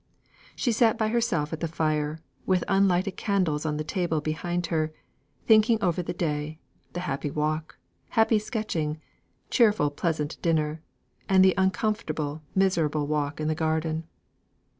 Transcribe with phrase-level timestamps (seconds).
[0.55, 2.17] She sat by herself at the fire,
[2.47, 4.91] with unlighted candles on the table behind her,
[5.45, 6.57] thinking over the day,
[6.93, 7.77] the happy walk,
[8.09, 8.99] happy sketching,
[9.51, 10.81] cheerful pleasant dinner,
[11.29, 14.07] and the uncomfortable, miserable walk in the garden.